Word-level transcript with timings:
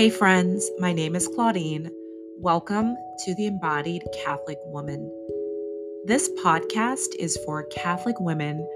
Hey, 0.00 0.08
friends, 0.08 0.70
my 0.78 0.94
name 0.94 1.14
is 1.14 1.28
Claudine. 1.28 1.90
Welcome 2.38 2.96
to 3.26 3.34
the 3.34 3.44
Embodied 3.44 4.02
Catholic 4.24 4.56
Woman. 4.64 5.12
This 6.06 6.30
podcast 6.42 7.14
is 7.18 7.36
for 7.44 7.64
Catholic 7.64 8.18
women 8.18 8.66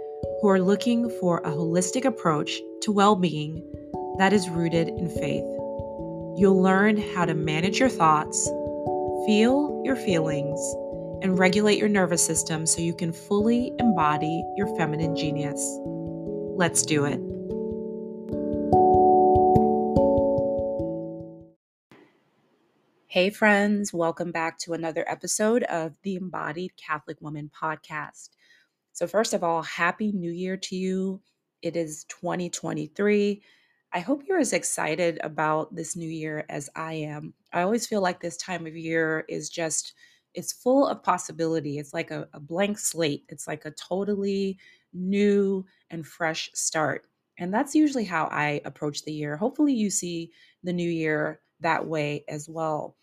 who 0.43 0.49
are 0.50 0.61
looking 0.61 1.09
for 1.21 1.39
a 1.39 1.50
holistic 1.50 2.05
approach 2.05 2.61
to 2.82 2.93
well 2.93 3.17
being 3.17 3.64
that 4.18 4.35
is 4.35 4.50
rooted 4.50 4.89
in 4.89 5.09
faith. 5.09 5.46
You'll 6.37 6.61
learn 6.61 6.99
how 6.99 7.25
to 7.25 7.32
manage 7.32 7.81
your 7.81 7.89
thoughts, 7.89 8.45
feel 9.25 9.81
your 9.82 9.96
feelings, 9.96 10.61
and 11.22 11.39
regulate 11.39 11.79
your 11.79 11.89
nervous 11.89 12.22
system 12.22 12.67
so 12.67 12.82
you 12.82 12.93
can 12.93 13.14
fully 13.14 13.72
embody 13.79 14.45
your 14.59 14.67
feminine 14.77 15.17
genius. 15.17 15.59
Let's 16.59 16.82
do 16.82 17.07
it. 17.07 17.34
Hey, 23.14 23.31
friends, 23.31 23.93
welcome 23.93 24.32
back 24.32 24.59
to 24.59 24.73
another 24.73 25.09
episode 25.09 25.63
of 25.63 25.96
the 26.03 26.17
Embodied 26.17 26.73
Catholic 26.77 27.21
Woman 27.21 27.49
podcast. 27.49 28.31
So, 28.93 29.07
first 29.07 29.32
of 29.32 29.45
all, 29.45 29.63
Happy 29.63 30.11
New 30.11 30.32
Year 30.32 30.57
to 30.57 30.75
you. 30.75 31.23
It 31.63 31.77
is 31.77 32.03
2023. 32.09 33.41
I 33.92 33.98
hope 34.00 34.25
you're 34.27 34.41
as 34.41 34.53
excited 34.53 35.20
about 35.23 35.77
this 35.77 35.95
new 35.95 36.09
year 36.09 36.45
as 36.48 36.69
I 36.75 36.95
am. 36.95 37.34
I 37.53 37.62
always 37.62 37.87
feel 37.87 38.00
like 38.00 38.20
this 38.20 38.37
time 38.37 38.67
of 38.67 38.77
year 38.77 39.25
is 39.28 39.48
just, 39.48 39.92
it's 40.34 40.53
full 40.53 40.84
of 40.84 41.05
possibility. 41.05 41.78
It's 41.78 41.95
like 41.95 42.11
a, 42.11 42.27
a 42.33 42.41
blank 42.41 42.81
slate, 42.81 43.27
it's 43.28 43.47
like 43.47 43.65
a 43.65 43.70
totally 43.70 44.59
new 44.92 45.65
and 45.89 46.05
fresh 46.05 46.51
start. 46.53 47.06
And 47.39 47.55
that's 47.55 47.77
usually 47.77 48.07
how 48.07 48.25
I 48.33 48.61
approach 48.65 49.05
the 49.05 49.12
year. 49.12 49.37
Hopefully, 49.37 49.73
you 49.73 49.89
see 49.89 50.33
the 50.65 50.73
new 50.73 50.91
year 50.91 51.39
that 51.61 51.87
way 51.87 52.25
as 52.29 52.48
well. 52.48 52.97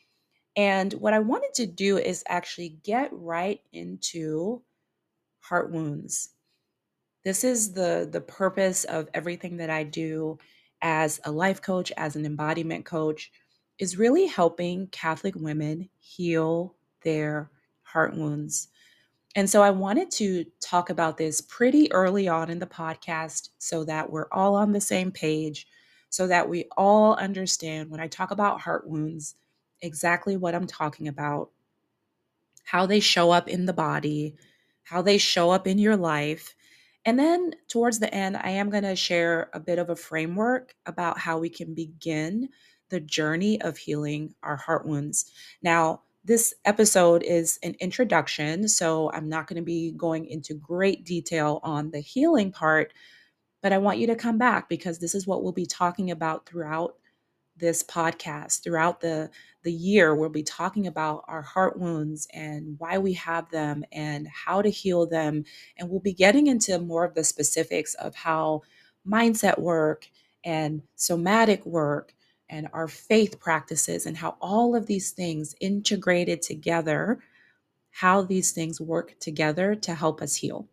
And 0.56 0.94
what 0.94 1.14
I 1.14 1.20
wanted 1.20 1.54
to 1.56 1.66
do 1.66 1.98
is 1.98 2.24
actually 2.28 2.78
get 2.84 3.10
right 3.14 3.62
into 3.72 4.62
heart 5.40 5.72
wounds. 5.72 6.30
This 7.24 7.44
is 7.44 7.74
the 7.74 8.08
the 8.12 8.22
purpose 8.22 8.84
of 8.86 9.10
everything 9.14 9.58
that 9.58 9.70
I 9.70 9.84
do 9.84 10.40
as 10.82 11.20
a 11.24 11.32
life 11.32 11.62
coach, 11.62 11.92
as 11.96 12.16
an 12.16 12.26
embodiment 12.26 12.86
coach, 12.86 13.32
is 13.80 13.98
really 13.98 14.26
helping 14.26 14.88
Catholic 14.88 15.36
women 15.36 15.90
heal 16.00 16.76
their 17.04 17.50
heart 17.84 18.16
wounds. 18.16 18.70
And 19.36 19.50
so 19.50 19.62
I 19.62 19.70
wanted 19.70 20.12
to 20.12 20.46
talk 20.60 20.90
about 20.90 21.18
this 21.18 21.40
pretty 21.40 21.92
early 21.94 22.28
on 22.28 22.50
in 22.50 22.60
the 22.60 22.66
podcast 22.66 23.50
so 23.60 23.86
that 23.86 24.12
we're 24.12 24.28
all 24.32 24.56
on 24.56 24.74
the 24.74 24.82
same 24.82 25.12
page, 25.12 25.68
so 26.10 26.28
that 26.28 26.50
we 26.50 26.66
all 26.76 27.16
understand 27.16 27.90
when 27.90 28.02
I 28.02 28.08
talk 28.08 28.32
about 28.32 28.60
heart 28.60 28.88
wounds 28.88 29.36
exactly 29.82 30.38
what 30.38 30.56
I'm 30.56 30.68
talking 30.68 31.08
about, 31.08 31.50
how 32.64 32.86
they 32.86 33.00
show 33.00 33.32
up 33.32 33.48
in 33.48 33.66
the 33.66 33.74
body, 33.74 34.36
how 34.84 35.02
they 35.02 35.18
show 35.18 35.52
up 35.52 35.68
in 35.68 35.78
your 35.78 35.98
life. 35.98 36.56
And 37.06 37.18
then 37.18 37.52
towards 37.68 38.00
the 38.00 38.14
end, 38.14 38.38
I 38.38 38.52
am 38.52 38.70
going 38.70 38.84
to 38.84 38.96
share 38.96 39.50
a 39.54 39.60
bit 39.60 39.80
of 39.80 39.90
a 39.90 39.96
framework 39.96 40.76
about 40.86 41.18
how 41.18 41.40
we 41.40 41.50
can 41.50 41.73
begin 41.73 42.50
the 42.90 43.00
journey 43.00 43.60
of 43.62 43.78
healing 43.78 44.36
our 44.44 44.58
heart 44.58 44.86
wounds. 44.86 45.32
Now, 45.64 46.02
this 46.23 46.54
episode 46.66 47.23
is 47.23 47.58
an 47.64 47.76
introduction, 47.80 48.68
so 48.68 49.12
I'm 49.12 49.28
not 49.28 49.48
going 49.48 49.60
to 49.60 49.66
be 49.66 49.92
going 49.94 50.28
into 50.28 50.54
great 50.54 51.04
detail 51.04 51.60
on 51.64 51.90
the 51.90 52.00
healing 52.00 52.52
part, 52.52 52.94
but 53.64 53.73
I 53.73 53.80
want 53.80 53.98
you 53.98 54.06
to 54.08 54.16
come 54.16 54.38
back 54.38 54.70
because 54.70 55.00
this 55.00 55.16
is 55.16 55.26
what 55.26 55.42
we'll 55.42 55.52
be 55.52 55.66
talking 55.66 56.12
about 56.12 56.45
throughout 56.45 56.95
this 57.58 57.84
podcast 57.84 58.64
throughout 58.64 59.02
the 59.02 59.30
the 59.64 59.72
year 59.72 60.16
we'll 60.16 60.30
be 60.30 60.44
talking 60.44 60.88
about 60.88 61.23
our 61.28 61.42
heart 61.42 61.80
wounds 61.80 62.28
and 62.34 62.76
why 62.80 62.98
we 62.98 63.14
have 63.14 63.50
them 63.52 63.84
and 63.92 64.28
how 64.28 64.62
to 64.62 64.70
heal 64.70 65.06
them 65.06 65.44
and 65.78 65.90
we'll 65.90 66.00
be 66.00 66.14
getting 66.14 66.48
into 66.48 66.80
more 66.80 67.06
of 67.06 67.14
the 67.14 67.23
specifics 67.23 67.94
of 67.95 68.16
how 68.16 68.61
mindset 69.08 69.60
work 69.60 70.08
and 70.44 70.82
somatic 70.95 71.66
work 71.66 72.14
and 72.50 72.67
our 72.73 72.88
faith 72.88 73.40
practices 73.40 74.06
and 74.06 74.17
how 74.17 74.36
all 74.42 74.76
of 74.76 74.88
these 74.88 75.11
things 75.11 75.56
integrated 75.61 76.42
together 76.42 77.20
how 77.92 78.22
these 78.22 78.52
things 78.52 78.82
work 78.82 79.20
together 79.20 79.76
to 79.76 79.94
help 79.94 80.22
us 80.22 80.36
heal. 80.36 80.67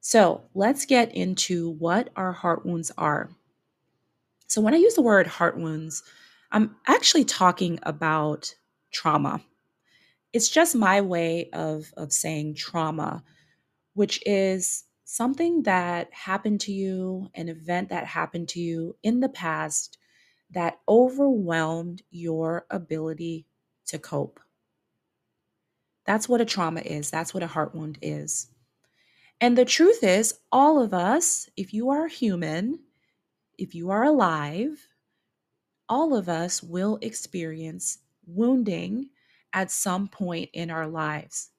So 0.00 0.42
let's 0.54 0.86
get 0.86 1.14
into 1.14 1.70
what 1.72 2.10
our 2.16 2.32
heart 2.32 2.64
wounds 2.64 2.92
are 2.96 3.28
so 4.48 4.62
when 4.62 4.74
I 4.74 4.78
use 4.78 4.94
the 4.94 5.02
word 5.02 5.26
heart 5.26 5.58
wounds, 5.58 6.02
I'm 6.50 6.76
actually 6.86 7.24
talking 7.24 7.78
about 7.82 8.54
trauma. 8.90 9.42
It's 10.32 10.48
just 10.48 10.74
my 10.74 11.02
way 11.02 11.50
of, 11.52 11.92
of 11.96 12.12
saying 12.12 12.54
trauma, 12.54 13.22
which 13.92 14.22
is 14.26 14.84
something 15.04 15.62
that 15.64 16.12
happened 16.12 16.62
to 16.62 16.72
you, 16.72 17.28
an 17.34 17.50
event 17.50 17.90
that 17.90 18.06
happened 18.06 18.48
to 18.48 18.60
you 18.60 18.96
in 19.02 19.20
the 19.20 19.28
past 19.28 19.98
that 20.50 20.80
overwhelmed 20.88 22.02
your 22.10 22.64
ability 22.70 23.46
to 23.86 23.98
cope. 23.98 24.40
That's 26.06 26.26
what 26.26 26.40
a 26.40 26.46
trauma 26.46 26.80
is. 26.80 27.10
That's 27.10 27.34
what 27.34 27.42
a 27.42 27.46
heart 27.46 27.74
wound 27.74 27.98
is. 28.00 28.48
And 29.42 29.58
the 29.58 29.66
truth 29.66 30.02
is, 30.02 30.34
all 30.50 30.82
of 30.82 30.94
us, 30.94 31.50
if 31.54 31.74
you 31.74 31.90
are 31.90 32.08
human, 32.08 32.80
if 33.58 33.74
you 33.74 33.90
are 33.90 34.04
alive, 34.04 34.88
all 35.88 36.16
of 36.16 36.28
us 36.28 36.62
will 36.62 36.98
experience 37.02 37.98
wounding 38.26 39.10
at 39.52 39.70
some 39.70 40.08
point 40.08 40.50
in 40.52 40.70
our 40.70 40.86
lives. 40.86 41.50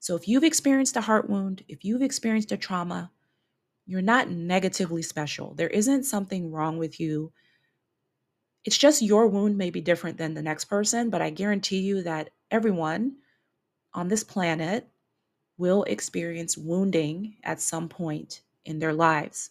So 0.00 0.14
if 0.16 0.28
you've 0.28 0.44
experienced 0.44 0.96
a 0.96 1.00
heart 1.00 1.28
wound, 1.28 1.64
if 1.68 1.84
you've 1.84 2.02
experienced 2.02 2.52
a 2.52 2.56
trauma, 2.56 3.10
you're 3.86 4.02
not 4.02 4.30
negatively 4.30 5.02
special. 5.02 5.54
There 5.54 5.68
isn't 5.68 6.04
something 6.04 6.52
wrong 6.52 6.78
with 6.78 7.00
you. 7.00 7.32
It's 8.64 8.78
just 8.78 9.02
your 9.02 9.26
wound 9.28 9.56
may 9.56 9.70
be 9.70 9.80
different 9.80 10.18
than 10.18 10.34
the 10.34 10.42
next 10.42 10.66
person, 10.66 11.10
but 11.10 11.22
I 11.22 11.30
guarantee 11.30 11.80
you 11.80 12.02
that 12.02 12.30
everyone 12.50 13.16
on 13.94 14.08
this 14.08 14.24
planet 14.24 14.88
will 15.56 15.84
experience 15.84 16.56
wounding 16.56 17.36
at 17.42 17.60
some 17.60 17.88
point 17.88 18.42
in 18.64 18.78
their 18.78 18.92
lives. 18.92 19.50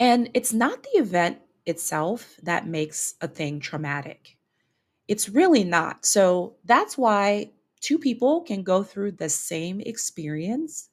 And 0.00 0.30
it's 0.34 0.52
not 0.52 0.82
the 0.82 0.98
event 0.98 1.38
itself 1.66 2.36
that 2.42 2.66
makes 2.66 3.14
a 3.20 3.28
thing 3.28 3.60
traumatic. 3.60 4.36
It's 5.08 5.28
really 5.28 5.64
not. 5.64 6.04
So 6.04 6.56
that's 6.64 6.96
why 6.96 7.52
two 7.80 7.98
people 7.98 8.42
can 8.42 8.62
go 8.62 8.82
through 8.82 9.12
the 9.12 9.28
same 9.28 9.80
experience, 9.80 10.88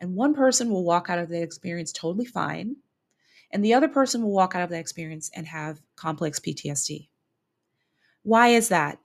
and 0.00 0.14
one 0.14 0.34
person 0.34 0.70
will 0.70 0.84
walk 0.84 1.10
out 1.10 1.18
of 1.18 1.28
the 1.28 1.42
experience 1.42 1.92
totally 1.92 2.24
fine, 2.24 2.76
and 3.50 3.64
the 3.64 3.74
other 3.74 3.88
person 3.88 4.22
will 4.22 4.32
walk 4.32 4.54
out 4.54 4.62
of 4.62 4.70
the 4.70 4.78
experience 4.78 5.30
and 5.34 5.46
have 5.46 5.80
complex 5.96 6.40
PTSD. 6.40 7.08
Why 8.22 8.48
is 8.48 8.68
that? 8.68 8.98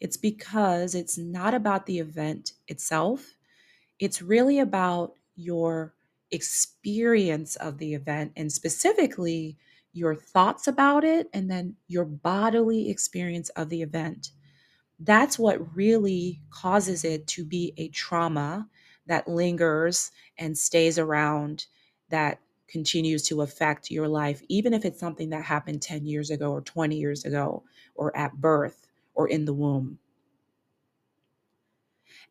It's 0.00 0.16
because 0.16 0.94
it's 0.94 1.16
not 1.16 1.54
about 1.54 1.86
the 1.86 1.98
event 1.98 2.52
itself, 2.66 3.36
it's 3.98 4.20
really 4.20 4.58
about 4.58 5.14
your 5.36 5.94
experience 6.32 7.56
of 7.56 7.78
the 7.78 7.94
event 7.94 8.32
and 8.36 8.50
specifically 8.50 9.56
your 9.92 10.14
thoughts 10.14 10.66
about 10.66 11.04
it 11.04 11.28
and 11.34 11.50
then 11.50 11.76
your 11.88 12.04
bodily 12.04 12.90
experience 12.90 13.50
of 13.50 13.68
the 13.68 13.82
event. 13.82 14.30
That's 14.98 15.38
what 15.38 15.76
really 15.76 16.40
causes 16.50 17.04
it 17.04 17.26
to 17.28 17.44
be 17.44 17.74
a 17.76 17.88
trauma 17.88 18.68
that 19.06 19.28
lingers 19.28 20.10
and 20.38 20.56
stays 20.56 20.98
around, 20.98 21.66
that 22.08 22.40
continues 22.68 23.22
to 23.24 23.42
affect 23.42 23.90
your 23.90 24.08
life, 24.08 24.42
even 24.48 24.72
if 24.72 24.84
it's 24.84 25.00
something 25.00 25.30
that 25.30 25.44
happened 25.44 25.82
10 25.82 26.06
years 26.06 26.30
ago 26.30 26.52
or 26.52 26.62
20 26.62 26.96
years 26.96 27.24
ago 27.24 27.64
or 27.94 28.16
at 28.16 28.40
birth 28.40 28.86
or 29.14 29.28
in 29.28 29.44
the 29.44 29.52
womb. 29.52 29.98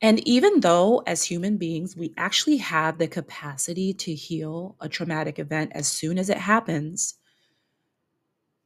And 0.01 0.19
even 0.27 0.59
though, 0.59 1.00
as 1.07 1.24
human 1.24 1.57
beings, 1.57 1.95
we 1.95 2.13
actually 2.18 2.57
have 2.57 2.98
the 2.98 3.07
capacity 3.07 3.94
to 3.94 4.13
heal 4.13 4.75
a 4.80 4.89
traumatic 4.89 5.39
event 5.39 5.71
as 5.74 5.88
soon 5.88 6.18
as 6.19 6.30
it 6.30 6.38
happens, 6.38 7.15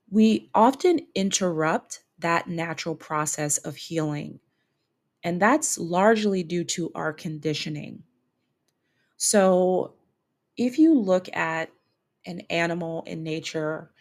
we 0.10 0.50
often 0.56 1.00
interrupt 1.14 2.04
that 2.18 2.48
natural 2.48 2.96
process 2.96 3.58
of 3.60 3.76
healing. 3.76 4.40
And 5.24 5.42
that's 5.42 5.78
largely 5.78 6.44
due 6.44 6.64
to 6.66 6.92
our 6.96 7.14
conditioning. 7.14 8.04
So, 9.18 9.94
if 10.58 10.80
you 10.80 11.00
look 11.00 11.30
at 11.36 11.72
an 12.26 12.42
animal 12.52 13.04
in 13.08 13.24
nature, 13.24 13.92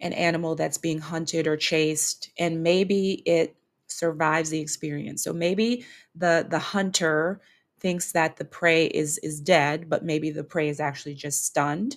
an 0.00 0.14
animal 0.14 0.56
that's 0.56 0.78
being 0.78 1.00
hunted 1.00 1.48
or 1.48 1.58
chased, 1.58 2.30
and 2.38 2.62
maybe 2.64 3.22
it 3.26 3.56
survives 3.88 4.50
the 4.50 4.60
experience. 4.60 5.22
So 5.24 5.32
maybe 5.32 5.84
the 6.14 6.46
the 6.48 6.58
hunter 6.58 7.40
thinks 7.80 8.12
that 8.12 8.36
the 8.36 8.44
prey 8.44 8.86
is 8.86 9.18
is 9.18 9.40
dead, 9.40 9.88
but 9.88 10.04
maybe 10.04 10.30
the 10.30 10.44
prey 10.44 10.68
is 10.68 10.80
actually 10.80 11.14
just 11.14 11.44
stunned, 11.46 11.96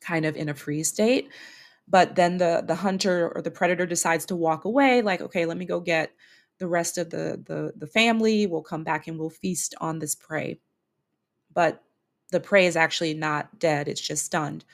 kind 0.00 0.24
of 0.24 0.36
in 0.36 0.48
a 0.48 0.54
freeze 0.54 0.88
state. 0.88 1.28
but 1.88 2.16
then 2.16 2.38
the 2.38 2.64
the 2.66 2.76
hunter 2.76 3.30
or 3.34 3.42
the 3.42 3.50
predator 3.50 3.86
decides 3.86 4.26
to 4.26 4.36
walk 4.36 4.64
away 4.66 5.02
like 5.02 5.20
okay 5.22 5.46
let 5.46 5.56
me 5.58 5.66
go 5.66 5.80
get 5.80 6.12
the 6.58 6.68
rest 6.68 6.98
of 6.98 7.10
the 7.10 7.42
the 7.46 7.72
the 7.76 7.86
family 7.88 8.46
we'll 8.46 8.62
come 8.62 8.84
back 8.84 9.08
and 9.08 9.18
we'll 9.18 9.30
feast 9.30 9.74
on 9.80 9.98
this 10.00 10.14
prey 10.16 10.60
but 11.54 11.82
the 12.32 12.40
prey 12.40 12.66
is 12.66 12.76
actually 12.76 13.14
not 13.14 13.58
dead 13.60 13.88
it's 13.88 14.00
just 14.00 14.24
stunned 14.26 14.64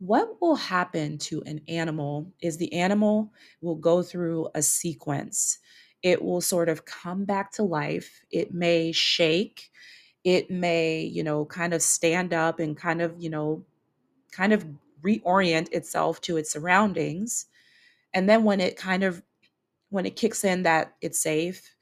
what 0.00 0.40
will 0.42 0.56
happen 0.56 1.18
to 1.18 1.42
an 1.44 1.62
animal 1.68 2.32
is 2.42 2.58
the 2.58 2.72
animal 2.74 3.32
will 3.62 3.76
go 3.76 4.02
through 4.02 4.48
a 4.56 4.62
sequence. 4.62 5.58
It 6.02 6.22
will 6.24 6.42
sort 6.42 6.70
of 6.70 6.86
come 6.86 7.26
back 7.26 7.52
to 7.54 7.64
life. 7.64 8.22
It 8.32 8.54
may 8.54 8.92
shake. 8.92 9.70
It 10.24 10.50
may 10.50 11.02
you 11.02 11.22
know 11.24 11.46
kind 11.46 11.74
of 11.74 11.82
stand 11.82 12.34
up 12.34 12.60
and 12.60 12.76
kind 12.76 13.02
of 13.02 13.14
you 13.18 13.30
know 13.30 13.64
kind 14.32 14.52
of 14.52 14.66
reorient 15.02 15.72
itself 15.72 16.20
to 16.22 16.36
its 16.38 16.52
surroundings. 16.52 17.46
And 18.14 18.28
then 18.28 18.44
when 18.44 18.60
it 18.60 18.76
kind 18.76 19.04
of 19.04 19.22
when 19.90 20.06
it 20.06 20.16
kicks 20.16 20.44
in 20.44 20.64
that 20.64 20.96
it's 21.02 21.20
safe 21.20 21.74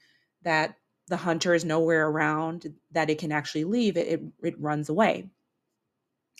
that 0.43 0.75
the 1.07 1.17
hunter 1.17 1.53
is 1.55 1.65
nowhere 1.65 2.07
around 2.09 2.73
that 2.91 3.09
it 3.09 3.19
can 3.19 3.31
actually 3.31 3.65
leave 3.65 3.97
it 3.97 4.07
it, 4.07 4.21
it 4.43 4.59
runs 4.61 4.89
away. 4.89 5.29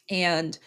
And 0.10 0.58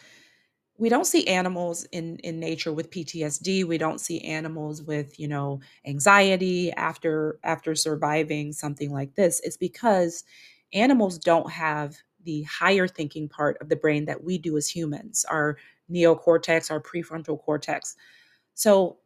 we 0.82 0.88
don't 0.88 1.06
see 1.06 1.24
animals 1.28 1.84
in 1.92 2.16
in 2.24 2.40
nature 2.40 2.72
with 2.72 2.90
PTSD 2.90 3.64
we 3.64 3.78
don't 3.78 4.00
see 4.00 4.20
animals 4.22 4.82
with 4.82 5.16
you 5.16 5.28
know 5.28 5.60
anxiety 5.86 6.72
after 6.72 7.38
after 7.44 7.76
surviving 7.76 8.52
something 8.52 8.90
like 8.90 9.14
this. 9.14 9.40
It's 9.44 9.56
because 9.56 10.24
animals 10.72 11.18
don't 11.18 11.48
have 11.52 11.98
the 12.24 12.42
higher 12.42 12.88
thinking 12.88 13.28
part 13.28 13.58
of 13.60 13.68
the 13.68 13.76
brain 13.76 14.06
that 14.06 14.24
we 14.24 14.38
do 14.38 14.56
as 14.56 14.68
humans 14.68 15.24
our 15.30 15.56
neocortex 15.88 16.68
our 16.68 16.80
prefrontal 16.80 17.40
cortex. 17.40 17.94
So 18.54 18.98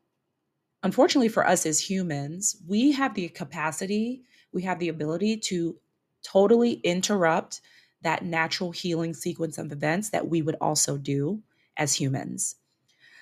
unfortunately 0.83 1.29
for 1.29 1.47
us 1.47 1.67
as 1.67 1.79
humans 1.79 2.57
we 2.67 2.91
have 2.93 3.13
the 3.15 3.29
capacity 3.29 4.23
we 4.51 4.63
have 4.63 4.79
the 4.79 4.89
ability 4.89 5.37
to 5.37 5.77
totally 6.23 6.81
interrupt 6.85 7.61
that 8.01 8.25
natural 8.25 8.71
healing 8.71 9.13
sequence 9.13 9.59
of 9.59 9.73
events 9.73 10.09
that 10.09 10.27
we 10.27 10.41
would 10.41 10.57
also 10.63 10.97
do 10.97 11.43
as 11.77 11.95
humans. 11.95 12.57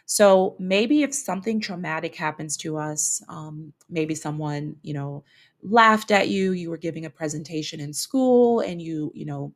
So 0.06 0.56
maybe 0.58 1.02
if 1.02 1.14
something 1.14 1.60
traumatic 1.60 2.14
happens 2.14 2.56
to 2.58 2.76
us, 2.76 3.22
um, 3.28 3.72
maybe 3.88 4.14
someone, 4.14 4.76
you 4.82 4.92
know, 4.94 5.24
laughed 5.62 6.10
at 6.10 6.28
you, 6.28 6.52
you 6.52 6.68
were 6.68 6.76
giving 6.76 7.06
a 7.06 7.10
presentation 7.10 7.80
in 7.80 7.92
school 7.92 8.60
and 8.60 8.82
you, 8.82 9.10
you 9.14 9.24
know, 9.24 9.54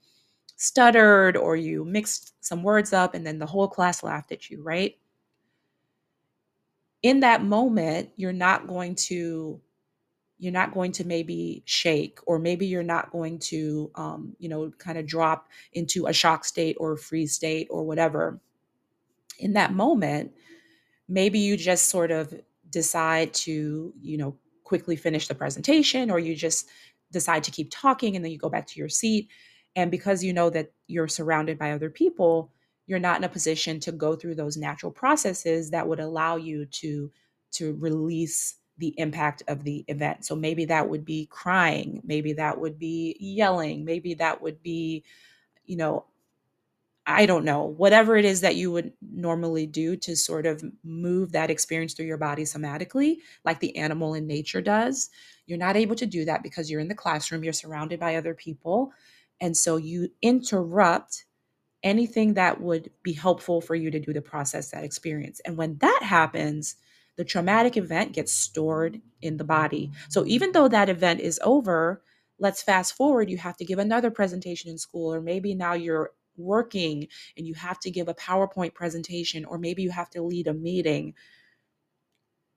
stuttered 0.57 1.37
or 1.37 1.55
you 1.57 1.85
mixed 1.85 2.35
some 2.41 2.63
words 2.63 2.93
up 2.93 3.15
and 3.15 3.27
then 3.27 3.39
the 3.39 3.47
whole 3.47 3.69
class 3.69 4.03
laughed 4.03 4.33
at 4.33 4.51
you, 4.51 4.63
right? 4.63 4.97
In 7.03 7.21
that 7.21 7.45
moment, 7.45 8.11
you're 8.17 8.33
not 8.33 8.67
going 8.67 8.95
to 8.97 9.61
you're 10.41 10.53
not 10.53 10.73
going 10.73 10.93
to 10.93 11.05
maybe 11.05 11.63
shake 11.65 12.21
or 12.27 12.39
maybe 12.39 12.67
you're 12.67 12.83
not 12.83 13.11
going 13.11 13.39
to 13.39 13.91
um, 13.97 14.37
you 14.39 14.49
know 14.49 14.71
kind 14.79 14.99
of 14.99 15.07
drop 15.07 15.49
into 15.73 16.07
a 16.07 16.13
shock 16.13 16.45
state 16.45 16.77
or 16.81 16.93
a 16.93 16.99
freeze 16.99 17.35
state 17.35 17.67
or 17.71 17.85
whatever 17.85 18.41
in 19.39 19.55
that 19.55 19.73
moment, 19.73 20.33
maybe 21.09 21.39
you 21.39 21.57
just 21.57 21.87
sort 21.89 22.11
of 22.11 22.35
decide 22.71 23.33
to, 23.33 23.93
you 24.01 24.19
know, 24.19 24.37
quickly 24.65 24.97
finish 24.97 25.29
the 25.29 25.35
presentation 25.35 26.11
or 26.11 26.19
you 26.19 26.35
just 26.35 26.69
decide 27.11 27.43
to 27.45 27.51
keep 27.51 27.71
talking 27.71 28.15
and 28.15 28.25
then 28.25 28.33
you 28.33 28.39
go 28.39 28.51
back 28.51 28.67
to 28.67 28.79
your 28.79 28.89
seat. 28.89 29.29
And 29.75 29.91
because 29.91 30.23
you 30.23 30.33
know 30.33 30.51
that 30.51 30.73
you're 30.87 31.09
surrounded 31.09 31.59
by 31.59 31.73
other 31.73 31.89
people, 31.89 32.53
you're 32.87 32.99
not 32.99 33.19
in 33.19 33.25
a 33.25 33.29
position 33.29 33.81
to 33.81 33.93
go 33.93 34.17
through 34.17 34.35
those 34.35 34.57
natural 34.57 34.93
processes 34.93 35.71
that 35.71 35.87
would 35.87 36.01
allow 36.01 36.37
you 36.37 36.67
to 36.67 37.11
to 37.53 37.75
release 37.77 38.57
the 38.77 38.95
impact 38.99 39.43
of 39.49 39.65
the 39.65 39.85
event. 39.89 40.25
So 40.25 40.37
maybe 40.37 40.67
that 40.67 40.89
would 40.89 41.05
be 41.05 41.27
crying, 41.27 42.01
maybe 42.05 42.35
that 42.35 42.61
would 42.61 42.79
be 42.79 43.17
yelling, 43.19 43.85
maybe 43.85 44.15
that 44.15 44.43
would 44.43 44.63
be 44.63 45.05
you 45.65 45.77
know 45.77 46.07
I 47.11 47.25
don't 47.25 47.47
know, 47.47 47.65
whatever 47.65 48.19
it 48.19 48.27
is 48.27 48.43
that 48.43 48.57
you 48.57 48.71
would 48.71 48.93
normally 49.01 49.67
do 49.67 49.97
to 49.97 50.15
sort 50.15 50.45
of 50.45 50.63
move 50.85 51.33
that 51.33 51.51
experience 51.51 51.95
through 51.95 52.05
your 52.05 52.19
body 52.19 52.43
somatically, 52.43 53.17
like 53.47 53.61
the 53.61 53.75
animal 53.77 54.13
in 54.13 54.27
nature 54.27 54.61
does. 54.61 55.09
You're 55.47 55.57
not 55.57 55.75
able 55.75 55.97
to 55.97 56.05
do 56.07 56.27
that 56.27 56.43
because 56.43 56.71
you're 56.71 56.83
in 56.83 56.89
the 56.89 56.95
classroom, 56.95 57.43
you're 57.43 57.55
surrounded 57.55 57.99
by 57.99 58.17
other 58.17 58.35
people. 58.35 58.93
And 59.41 59.57
so 59.57 59.79
you 59.79 60.11
interrupt 60.21 61.25
anything 61.83 62.35
that 62.35 62.61
would 62.61 62.91
be 63.03 63.15
helpful 63.15 63.63
for 63.63 63.75
you 63.75 63.91
to 63.91 64.01
do 64.01 64.13
to 64.13 64.21
process 64.21 64.71
that 64.73 64.85
experience. 64.85 65.41
And 65.47 65.57
when 65.57 65.79
that 65.79 66.01
happens, 66.03 66.77
the 67.17 67.25
traumatic 67.25 67.79
event 67.79 68.13
gets 68.13 68.33
stored 68.33 69.01
in 69.23 69.39
the 69.39 69.45
body. 69.45 69.93
So 70.11 70.27
even 70.27 70.53
though 70.53 70.69
that 70.69 70.91
event 70.91 71.21
is 71.21 71.41
over, 71.43 72.03
let's 72.39 72.63
fast 72.63 72.95
forward, 72.95 73.31
you 73.31 73.39
have 73.39 73.57
to 73.57 73.65
give 73.65 73.79
another 73.79 74.11
presentation 74.11 74.71
in 74.71 74.77
school, 74.77 75.13
or 75.13 75.23
maybe 75.23 75.55
now 75.55 75.73
you're 75.73 76.13
working 76.39 77.09
and 77.37 77.47
you 77.47 77.55
have 77.55 77.79
to 77.81 77.91
give 77.91 78.09
a 78.09 78.15
PowerPoint 78.15 78.75
presentation, 78.75 79.45
or 79.45 79.59
maybe 79.59 79.83
you 79.83 79.91
have 79.91 80.11
to 80.11 80.23
lead 80.23 80.47
a 80.47 80.55
meeting, 80.55 81.15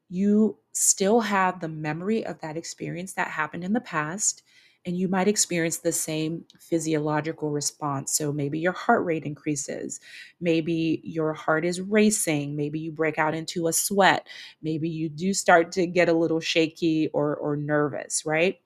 you 0.09 0.57
still 0.73 1.21
have 1.21 1.59
the 1.59 1.69
memory 1.69 2.25
of 2.25 2.39
that 2.41 2.57
experience 2.57 3.13
that 3.13 3.29
happened 3.29 3.63
in 3.63 3.73
the 3.73 3.81
past. 3.81 4.43
And 4.83 4.97
you 4.97 5.07
might 5.07 5.27
experience 5.27 5.77
the 5.77 5.91
same 5.91 6.43
physiological 6.59 7.51
response. 7.51 8.17
So 8.17 8.33
maybe 8.33 8.57
your 8.57 8.71
heart 8.71 9.05
rate 9.05 9.25
increases. 9.25 9.99
Maybe 10.39 11.01
your 11.03 11.33
heart 11.33 11.65
is 11.65 11.79
racing. 11.79 12.55
Maybe 12.55 12.79
you 12.79 12.91
break 12.91 13.19
out 13.19 13.35
into 13.35 13.67
a 13.67 13.73
sweat. 13.73 14.25
Maybe 14.63 14.89
you 14.89 15.07
do 15.07 15.35
start 15.35 15.71
to 15.73 15.85
get 15.85 16.09
a 16.09 16.13
little 16.13 16.39
shaky 16.39 17.09
or, 17.09 17.35
or 17.35 17.55
nervous, 17.55 18.25
right? 18.25 18.59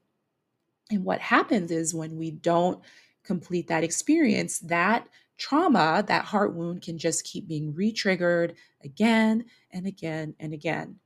And 0.89 1.03
what 1.03 1.19
happens 1.19 1.69
is 1.69 1.93
when 1.93 2.15
we 2.15 2.31
don't 2.31 2.81
complete 3.25 3.67
that 3.67 3.83
experience, 3.83 4.59
that 4.59 5.07
trauma, 5.37 6.03
that 6.07 6.25
heart 6.25 6.53
wound 6.53 6.81
can 6.81 6.97
just 6.97 7.25
keep 7.25 7.47
being 7.47 7.73
re 7.73 7.91
triggered 7.91 8.55
again 8.83 9.45
and 9.71 9.85
again 9.85 10.35
and 10.39 10.53
again. 10.53 10.99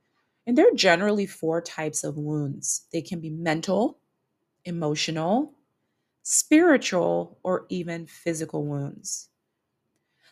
And 0.46 0.56
there 0.56 0.68
are 0.68 0.74
generally 0.74 1.26
four 1.26 1.60
types 1.60 2.04
of 2.04 2.16
wounds 2.16 2.86
they 2.92 3.02
can 3.02 3.20
be 3.20 3.30
mental, 3.30 3.98
emotional, 4.64 5.54
spiritual, 6.22 7.38
or 7.42 7.66
even 7.68 8.06
physical 8.06 8.64
wounds. 8.64 9.28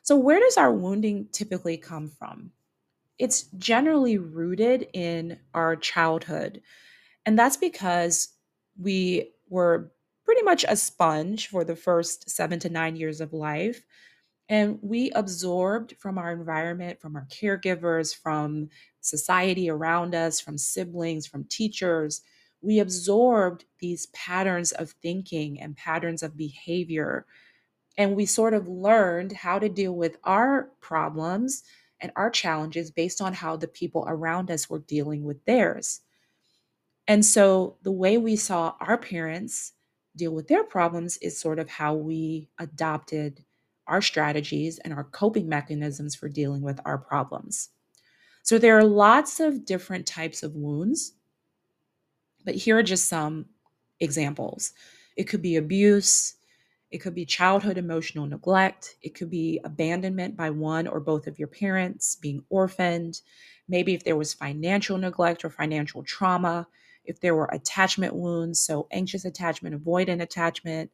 So, 0.03 0.17
where 0.17 0.41
does 0.41 0.57
our 0.57 0.73
wounding 0.73 1.29
typically 1.33 1.77
come 1.77 2.09
from? 2.09 2.53
It's 3.19 3.43
generally 3.59 4.17
rooted 4.17 4.89
in 4.93 5.39
our 5.55 5.77
childhood. 5.77 6.63
And 7.27 7.39
that's 7.39 7.57
because 7.57 8.29
we 8.81 9.33
were 9.49 9.93
pretty 10.29 10.43
much 10.43 10.63
a 10.69 10.77
sponge 10.77 11.49
for 11.49 11.65
the 11.65 11.75
first 11.75 12.29
seven 12.29 12.59
to 12.59 12.69
nine 12.69 12.97
years 12.97 13.23
of 13.23 13.33
life. 13.33 13.83
And 14.51 14.79
we 14.83 15.11
absorbed 15.13 15.95
from 15.99 16.19
our 16.19 16.31
environment, 16.31 17.01
from 17.01 17.17
our 17.17 17.27
caregivers, 17.31 18.15
from 18.15 18.69
society 19.01 19.71
around 19.71 20.15
us, 20.15 20.39
from 20.39 20.59
siblings, 20.59 21.27
from 21.27 21.45
teachers. 21.45 22.21
We 22.61 22.79
absorbed 22.79 23.65
these 23.81 24.09
patterns 24.09 24.73
of 24.73 24.91
thinking 25.01 25.63
and 25.63 25.75
patterns 25.75 26.23
of 26.23 26.37
behavior. 26.37 27.25
And 27.97 28.15
we 28.15 28.27
sort 28.27 28.53
of 28.53 28.69
learned 28.69 29.33
how 29.33 29.59
to 29.59 29.71
deal 29.71 29.97
with 29.97 30.19
our 30.25 30.69
problems 30.83 31.63
and 32.03 32.13
our 32.17 32.29
challenges 32.29 32.91
based 32.91 33.23
on 33.23 33.33
how 33.33 33.57
the 33.57 33.67
people 33.67 34.05
around 34.07 34.51
us 34.51 34.69
were 34.69 34.81
dealing 34.81 35.25
with 35.25 35.43
theirs. 35.47 36.03
And 37.07 37.25
so 37.25 37.79
the 37.83 37.93
way 37.93 38.19
we 38.19 38.37
saw 38.37 38.75
our 38.79 38.99
parents 38.99 39.73
deal 40.19 40.33
with 40.33 40.49
their 40.49 40.65
problems 40.65 41.17
is 41.19 41.41
sort 41.41 41.59
of 41.59 41.71
how 41.71 41.95
we 41.95 42.49
adopted 42.59 43.45
our 43.87 44.03
strategies 44.03 44.79
and 44.81 44.93
our 44.93 45.05
coping 45.05 45.49
mechanisms 45.49 46.15
for 46.15 46.29
dealing 46.29 46.61
with 46.61 46.79
our 46.85 46.99
problems. 46.99 47.71
So 48.43 48.59
there 48.59 48.77
are 48.77 48.85
lots 48.85 49.41
of 49.41 49.65
different 49.65 50.07
types 50.07 50.43
of 50.43 50.55
wounds, 50.55 51.15
but 52.45 52.55
here 52.55 52.79
are 52.79 52.83
just 52.83 53.09
some 53.09 53.47
examples. 54.01 54.73
It 55.17 55.25
could 55.25 55.43
be 55.43 55.57
abuse, 55.57 56.35
it 56.91 56.99
could 56.99 57.15
be 57.15 57.27
childhood 57.27 57.77
emotional 57.77 58.27
neglect, 58.27 58.97
it 59.03 59.15
could 59.15 59.31
be 59.31 59.61
abandonment 59.65 60.37
by 60.37 60.51
one 60.51 60.87
or 60.87 61.01
both 61.01 61.27
of 61.27 61.39
your 61.39 61.49
parents, 61.49 62.17
being 62.17 62.45
orphaned, 62.49 63.21
maybe 63.69 63.95
if 63.95 64.05
there 64.05 64.17
was 64.17 64.33
financial 64.33 64.97
neglect 64.97 65.45
or 65.45 65.51
financial 65.51 66.03
trauma, 66.03 66.67
if 67.09 67.21
there 67.21 67.35
were 67.35 67.49
attachment 67.53 68.15
wounds, 68.15 68.61
so 68.61 68.87
anxious 68.93 69.25
attachment, 69.25 69.83
avoidant 69.83 70.23
attachment, 70.23 70.93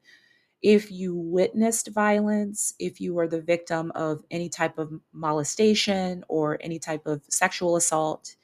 if 0.63 0.91
you 0.91 1.15
witnessed 1.15 1.91
violence, 1.93 2.73
if 2.79 3.01
you 3.01 3.13
were 3.13 3.29
the 3.29 3.43
victim 3.43 3.93
of 3.95 4.25
any 4.31 4.49
type 4.49 4.79
of 4.79 4.93
molestation 5.13 6.25
or 6.29 6.57
any 6.63 6.79
type 6.79 7.07
of 7.07 7.23
sexual 7.29 7.77
assault, 7.77 8.37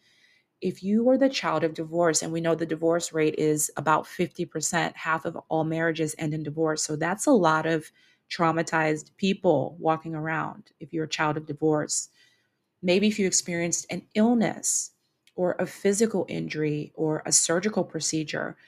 if 0.60 0.82
you 0.82 1.02
were 1.02 1.16
the 1.16 1.30
child 1.30 1.64
of 1.64 1.72
divorce, 1.72 2.22
and 2.22 2.32
we 2.32 2.40
know 2.40 2.54
the 2.54 2.66
divorce 2.66 3.12
rate 3.14 3.36
is 3.38 3.70
about 3.78 4.04
50%, 4.04 4.94
half 4.94 5.24
of 5.24 5.38
all 5.48 5.64
marriages 5.64 6.14
end 6.18 6.34
in 6.34 6.42
divorce. 6.42 6.82
So 6.82 6.96
that's 6.96 7.26
a 7.26 7.30
lot 7.30 7.64
of 7.64 7.90
traumatized 8.30 9.10
people 9.16 9.76
walking 9.78 10.14
around 10.14 10.72
if 10.80 10.92
you're 10.92 11.04
a 11.04 11.08
child 11.08 11.36
of 11.36 11.46
divorce. 11.46 12.08
Maybe 12.82 13.06
if 13.06 13.18
you 13.18 13.26
experienced 13.26 13.86
an 13.90 14.02
illness 14.14 14.90
or 15.40 15.56
a 15.58 15.64
physical 15.64 16.26
injury 16.28 16.92
or 16.94 17.22
a 17.24 17.32
surgical 17.32 17.82
procedure, 17.82 18.58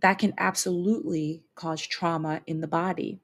that 0.00 0.18
can 0.18 0.34
absolutely 0.36 1.44
cause 1.54 1.80
trauma 1.80 2.40
in 2.48 2.60
the 2.60 2.66
body. 2.66 3.20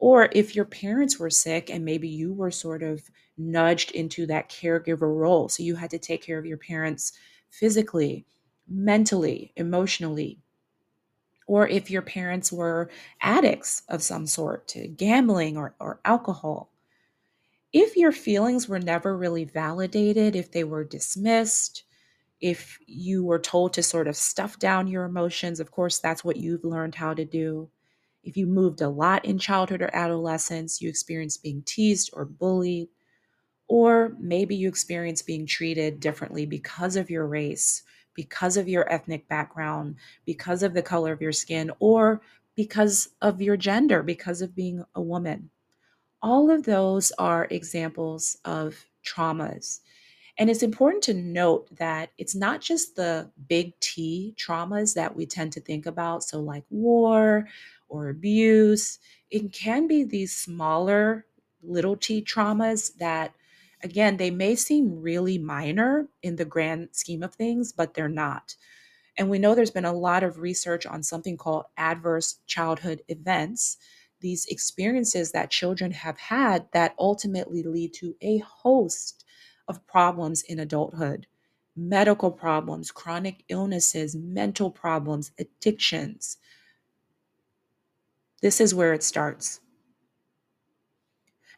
Or 0.00 0.28
if 0.32 0.56
your 0.56 0.64
parents 0.64 1.20
were 1.20 1.30
sick 1.30 1.70
and 1.70 1.84
maybe 1.84 2.08
you 2.08 2.32
were 2.32 2.50
sort 2.50 2.82
of 2.82 3.08
nudged 3.38 3.92
into 3.92 4.26
that 4.26 4.50
caregiver 4.50 5.16
role. 5.16 5.48
So 5.48 5.62
you 5.62 5.76
had 5.76 5.90
to 5.90 6.00
take 6.00 6.20
care 6.20 6.36
of 6.36 6.46
your 6.46 6.56
parents 6.56 7.12
physically, 7.48 8.26
mentally, 8.68 9.52
emotionally. 9.54 10.40
Or 11.46 11.68
if 11.68 11.92
your 11.92 12.02
parents 12.02 12.50
were 12.50 12.90
addicts 13.20 13.84
of 13.88 14.02
some 14.02 14.26
sort 14.26 14.66
to 14.68 14.88
gambling 14.88 15.56
or, 15.56 15.76
or 15.78 16.00
alcohol. 16.04 16.72
If 17.72 17.96
your 17.96 18.10
feelings 18.10 18.68
were 18.68 18.80
never 18.80 19.16
really 19.16 19.44
validated, 19.44 20.34
if 20.34 20.50
they 20.50 20.64
were 20.64 20.82
dismissed, 20.82 21.84
if 22.40 22.78
you 22.86 23.24
were 23.24 23.38
told 23.38 23.72
to 23.74 23.82
sort 23.82 24.08
of 24.08 24.16
stuff 24.16 24.58
down 24.58 24.86
your 24.86 25.04
emotions, 25.04 25.60
of 25.60 25.70
course, 25.70 25.98
that's 25.98 26.24
what 26.24 26.36
you've 26.36 26.64
learned 26.64 26.94
how 26.94 27.14
to 27.14 27.24
do. 27.24 27.68
If 28.22 28.36
you 28.36 28.46
moved 28.46 28.80
a 28.80 28.88
lot 28.88 29.24
in 29.24 29.38
childhood 29.38 29.82
or 29.82 29.94
adolescence, 29.94 30.80
you 30.80 30.88
experienced 30.88 31.42
being 31.42 31.62
teased 31.64 32.10
or 32.12 32.24
bullied, 32.24 32.88
or 33.68 34.16
maybe 34.18 34.56
you 34.56 34.68
experienced 34.68 35.26
being 35.26 35.46
treated 35.46 36.00
differently 36.00 36.44
because 36.46 36.96
of 36.96 37.10
your 37.10 37.26
race, 37.26 37.82
because 38.14 38.56
of 38.56 38.68
your 38.68 38.90
ethnic 38.92 39.28
background, 39.28 39.94
because 40.26 40.62
of 40.62 40.74
the 40.74 40.82
color 40.82 41.12
of 41.12 41.22
your 41.22 41.32
skin, 41.32 41.70
or 41.78 42.20
because 42.56 43.08
of 43.22 43.40
your 43.40 43.56
gender, 43.56 44.02
because 44.02 44.42
of 44.42 44.54
being 44.54 44.84
a 44.94 45.00
woman. 45.00 45.50
All 46.20 46.50
of 46.50 46.64
those 46.64 47.12
are 47.12 47.48
examples 47.50 48.36
of 48.44 48.84
traumas. 49.06 49.80
And 50.40 50.50
it's 50.50 50.64
important 50.64 51.04
to 51.04 51.14
note 51.14 51.68
that 51.76 52.12
it's 52.18 52.34
not 52.34 52.62
just 52.62 52.96
the 52.96 53.30
big 53.48 53.78
T 53.80 54.34
traumas 54.38 54.94
that 54.94 55.14
we 55.14 55.26
tend 55.26 55.52
to 55.52 55.60
think 55.60 55.86
about. 55.86 56.24
So, 56.24 56.40
like 56.40 56.64
war 56.70 57.46
or 57.90 58.08
abuse, 58.08 58.98
it 59.30 59.52
can 59.52 59.86
be 59.86 60.02
these 60.02 60.34
smaller 60.34 61.26
little 61.62 61.96
t 61.96 62.22
traumas 62.24 62.96
that, 62.96 63.34
again, 63.84 64.16
they 64.16 64.30
may 64.30 64.56
seem 64.56 65.02
really 65.02 65.38
minor 65.38 66.08
in 66.22 66.36
the 66.36 66.46
grand 66.46 66.88
scheme 66.92 67.22
of 67.22 67.34
things, 67.34 67.72
but 67.72 67.94
they're 67.94 68.08
not. 68.08 68.56
And 69.18 69.30
we 69.30 69.38
know 69.38 69.54
there's 69.54 69.70
been 69.70 69.84
a 69.84 69.92
lot 69.92 70.22
of 70.22 70.38
research 70.38 70.86
on 70.86 71.02
something 71.02 71.36
called 71.36 71.66
adverse 71.76 72.38
childhood 72.46 73.02
events 73.08 73.76
these 74.20 74.46
experiences 74.46 75.32
that 75.32 75.50
children 75.50 75.92
have 75.92 76.18
had 76.18 76.66
that 76.72 76.94
ultimately 76.98 77.62
lead 77.62 77.94
to 77.94 78.14
a 78.22 78.38
host 78.38 79.24
of 79.70 79.86
problems 79.86 80.42
in 80.42 80.58
adulthood 80.58 81.26
medical 81.76 82.30
problems, 82.30 82.90
chronic 82.90 83.44
illnesses, 83.48 84.14
mental 84.14 84.70
problems, 84.70 85.30
addictions. 85.38 86.36
This 88.42 88.60
is 88.60 88.74
where 88.74 88.92
it 88.92 89.02
starts. 89.02 89.60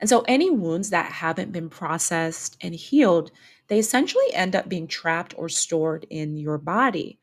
And 0.00 0.08
so, 0.08 0.24
any 0.28 0.50
wounds 0.50 0.90
that 0.90 1.10
haven't 1.10 1.52
been 1.52 1.70
processed 1.70 2.56
and 2.60 2.74
healed, 2.74 3.32
they 3.68 3.78
essentially 3.78 4.34
end 4.34 4.54
up 4.54 4.68
being 4.68 4.86
trapped 4.86 5.34
or 5.38 5.48
stored 5.48 6.06
in 6.10 6.36
your 6.36 6.58
body. 6.58 7.18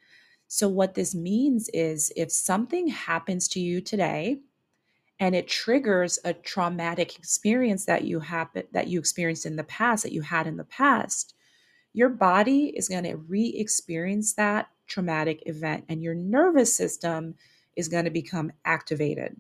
So, 0.48 0.68
what 0.68 0.96
this 0.96 1.14
means 1.14 1.70
is 1.74 2.12
if 2.16 2.32
something 2.32 2.88
happens 2.88 3.48
to 3.50 3.60
you 3.60 3.82
today, 3.82 4.40
and 5.20 5.36
it 5.36 5.48
triggers 5.48 6.18
a 6.24 6.34
traumatic 6.34 7.18
experience 7.18 7.86
that 7.86 8.04
you 8.06 8.22
happen 8.22 8.64
that 8.72 8.88
you 8.88 9.00
experienced 9.00 9.46
in 9.46 9.58
the 9.58 9.64
past 9.64 10.04
that 10.04 10.14
you 10.14 10.22
had 10.22 10.48
in 10.48 10.58
the 10.58 10.64
past. 10.64 11.34
Your 11.94 12.10
body 12.10 12.74
is 12.76 12.88
going 12.88 13.04
to 13.04 13.18
re-experience 13.18 14.34
that 14.34 14.70
traumatic 14.88 15.44
event 15.46 15.86
and 15.90 16.02
your 16.02 16.16
nervous 16.16 16.76
system 16.76 17.36
is 17.76 17.90
going 17.90 18.06
to 18.06 18.12
become 18.12 18.52
activated. 18.66 19.36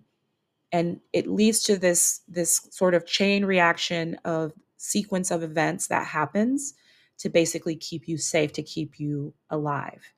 And 0.71 0.99
it 1.13 1.27
leads 1.27 1.61
to 1.63 1.77
this 1.77 2.21
this 2.27 2.67
sort 2.71 2.93
of 2.93 3.05
chain 3.05 3.45
reaction 3.45 4.15
of 4.25 4.51
sequence 4.77 5.31
of 5.31 5.43
events 5.43 5.87
that 5.87 6.07
happens 6.07 6.73
to 7.19 7.29
basically 7.29 7.75
keep 7.75 8.07
you 8.07 8.17
safe 8.17 8.53
to 8.53 8.63
keep 8.63 8.99
you 8.99 9.33
alive. 9.49 10.13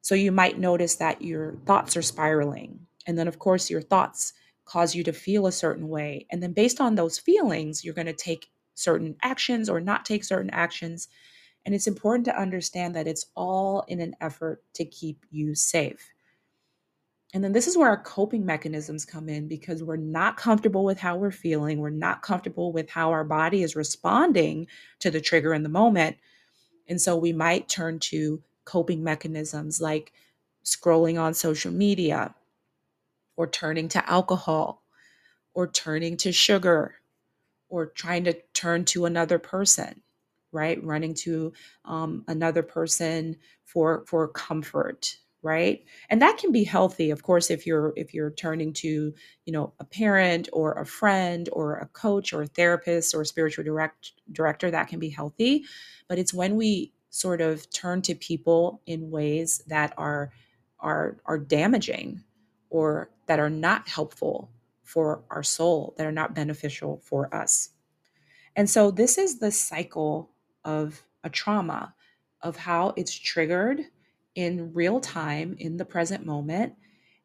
So 0.00 0.14
you 0.14 0.32
might 0.32 0.58
notice 0.58 0.96
that 0.96 1.22
your 1.22 1.56
thoughts 1.66 1.96
are 1.96 2.02
spiraling 2.02 2.86
and 3.06 3.18
then 3.18 3.28
of 3.28 3.38
course 3.38 3.70
your 3.70 3.82
thoughts 3.82 4.32
cause 4.70 4.94
you 4.94 5.02
to 5.02 5.12
feel 5.12 5.46
a 5.46 5.52
certain 5.52 5.88
way. 5.88 6.26
And 6.30 6.40
then 6.40 6.52
based 6.52 6.80
on 6.80 6.94
those 6.94 7.18
feelings, 7.18 7.84
you're 7.84 7.94
going 7.94 8.06
to 8.06 8.12
take 8.12 8.50
certain 8.74 9.16
actions 9.20 9.68
or 9.68 9.80
not 9.80 10.04
take 10.04 10.22
certain 10.22 10.50
actions. 10.50 11.08
And 11.66 11.74
it's 11.74 11.88
important 11.88 12.24
to 12.26 12.40
understand 12.40 12.94
that 12.94 13.08
it's 13.08 13.26
all 13.34 13.84
in 13.88 14.00
an 14.00 14.14
effort 14.20 14.62
to 14.74 14.84
keep 14.84 15.26
you 15.30 15.56
safe. 15.56 16.08
And 17.34 17.42
then 17.42 17.52
this 17.52 17.66
is 17.66 17.76
where 17.76 17.88
our 17.88 18.02
coping 18.02 18.46
mechanisms 18.46 19.04
come 19.04 19.28
in 19.28 19.48
because 19.48 19.82
we're 19.82 19.96
not 19.96 20.36
comfortable 20.36 20.84
with 20.84 21.00
how 21.00 21.16
we're 21.16 21.30
feeling. 21.32 21.78
We're 21.78 21.90
not 21.90 22.22
comfortable 22.22 22.72
with 22.72 22.88
how 22.90 23.10
our 23.10 23.24
body 23.24 23.62
is 23.62 23.76
responding 23.76 24.68
to 25.00 25.10
the 25.10 25.20
trigger 25.20 25.52
in 25.52 25.64
the 25.64 25.68
moment. 25.68 26.16
And 26.88 27.00
so 27.00 27.16
we 27.16 27.32
might 27.32 27.68
turn 27.68 27.98
to 28.00 28.40
coping 28.64 29.02
mechanisms 29.02 29.80
like 29.80 30.12
scrolling 30.64 31.20
on 31.20 31.34
social 31.34 31.72
media, 31.72 32.34
or 33.40 33.48
turning 33.48 33.88
to 33.88 34.10
alcohol 34.10 34.84
or 35.54 35.68
turning 35.68 36.16
to 36.18 36.32
sugar 36.32 36.96
or 37.70 37.86
trying 37.86 38.24
to 38.24 38.34
turn 38.54 38.84
to 38.86 39.06
another 39.06 39.38
person 39.38 40.02
right? 40.52 40.82
Running 40.84 41.14
to 41.14 41.52
um, 41.84 42.24
another 42.28 42.62
person 42.62 43.36
for 43.64 44.04
for 44.06 44.28
comfort 44.28 45.16
right? 45.42 45.84
And 46.10 46.22
that 46.22 46.38
can 46.38 46.52
be 46.52 46.64
healthy 46.64 47.10
of 47.10 47.22
course 47.22 47.50
if 47.50 47.66
you're 47.66 47.92
if 47.96 48.14
you're 48.14 48.32
turning 48.32 48.72
to 48.74 49.14
you 49.46 49.52
know 49.52 49.72
a 49.80 49.84
parent 49.84 50.48
or 50.52 50.74
a 50.74 50.86
friend 50.86 51.48
or 51.52 51.76
a 51.78 51.86
coach 51.88 52.32
or 52.32 52.42
a 52.42 52.48
therapist 52.48 53.14
or 53.14 53.22
a 53.22 53.26
spiritual 53.26 53.64
direct 53.64 54.12
director 54.32 54.70
that 54.70 54.88
can 54.88 55.00
be 55.00 55.10
healthy. 55.10 55.64
But 56.08 56.18
it's 56.18 56.34
when 56.34 56.56
we 56.56 56.92
sort 57.10 57.40
of 57.40 57.70
turn 57.72 58.02
to 58.02 58.14
people 58.14 58.82
in 58.86 59.10
ways 59.10 59.62
that 59.68 59.94
are 59.98 60.32
are 60.80 61.18
are 61.26 61.38
damaging 61.38 62.22
or 62.70 63.10
that 63.26 63.38
are 63.38 63.50
not 63.50 63.88
helpful 63.88 64.50
for 64.82 65.22
our 65.30 65.42
soul, 65.42 65.94
that 65.96 66.06
are 66.06 66.12
not 66.12 66.34
beneficial 66.34 67.00
for 67.04 67.32
us. 67.34 67.70
And 68.56 68.68
so, 68.68 68.90
this 68.90 69.18
is 69.18 69.38
the 69.38 69.52
cycle 69.52 70.30
of 70.64 71.02
a 71.22 71.30
trauma, 71.30 71.94
of 72.42 72.56
how 72.56 72.94
it's 72.96 73.14
triggered 73.14 73.86
in 74.34 74.72
real 74.72 75.00
time, 75.00 75.56
in 75.58 75.76
the 75.76 75.84
present 75.84 76.24
moment, 76.24 76.74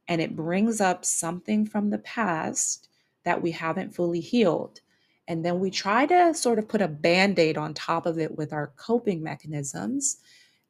and 0.08 0.22
it 0.22 0.36
brings 0.36 0.82
up 0.82 1.06
something 1.06 1.66
from 1.66 1.90
the 1.90 2.00
past 2.00 2.90
that 3.24 3.42
we 3.42 3.52
haven't 3.52 3.96
fully 3.96 4.20
healed. 4.20 4.82
And 5.28 5.44
then 5.44 5.60
we 5.60 5.72
try 5.72 6.06
to 6.06 6.34
sort 6.34 6.60
of 6.60 6.68
put 6.68 6.82
a 6.82 6.88
band 6.88 7.40
aid 7.40 7.58
on 7.58 7.74
top 7.74 8.06
of 8.06 8.20
it 8.20 8.38
with 8.38 8.54
our 8.54 8.68
coping 8.76 9.24
mechanisms. 9.24 10.18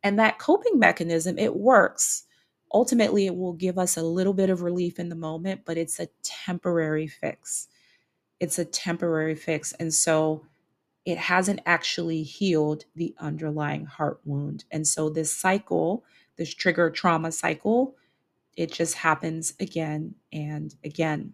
And 0.03 0.17
that 0.19 0.39
coping 0.39 0.79
mechanism, 0.79 1.37
it 1.37 1.55
works 1.55 2.24
ultimately 2.73 3.25
it 3.25 3.35
will 3.35 3.53
give 3.53 3.77
us 3.77 3.97
a 3.97 4.03
little 4.03 4.33
bit 4.33 4.49
of 4.49 4.61
relief 4.61 4.99
in 4.99 5.09
the 5.09 5.15
moment, 5.15 5.61
but 5.65 5.77
it's 5.77 5.99
a 5.99 6.09
temporary 6.23 7.07
fix. 7.07 7.67
It's 8.39 8.59
a 8.59 8.65
temporary 8.65 9.35
fix. 9.35 9.73
And 9.73 9.93
so 9.93 10.45
it 11.05 11.17
hasn't 11.17 11.61
actually 11.65 12.23
healed 12.23 12.85
the 12.95 13.15
underlying 13.19 13.85
heart 13.85 14.19
wound. 14.25 14.65
And 14.71 14.87
so 14.87 15.09
this 15.09 15.31
cycle, 15.31 16.03
this 16.37 16.53
trigger 16.53 16.89
trauma 16.89 17.31
cycle, 17.31 17.95
it 18.57 18.71
just 18.71 18.95
happens 18.95 19.53
again 19.59 20.15
and 20.33 20.73
again. 20.83 21.33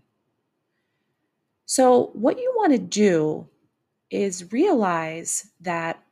So, 1.66 2.10
what 2.14 2.38
you 2.38 2.52
want 2.58 2.74
to 2.74 2.80
do 2.80 3.48
is 4.10 4.52
realize 4.52 5.52
that 5.62 6.04